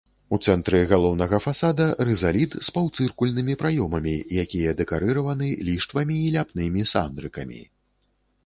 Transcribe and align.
У 0.35 0.37
цэнтры 0.49 0.77
галоўнага 0.91 1.37
фасада 1.43 1.85
рызаліт 2.09 2.55
з 2.69 2.73
паўцыркульнымі 2.77 3.57
праёмамі, 3.65 4.15
якія 4.45 4.73
дэкарыраваны 4.81 5.51
ліштвамі 5.71 6.17
і 6.23 6.33
ляпнымі 6.39 6.81
сандрыкамі. 6.95 7.61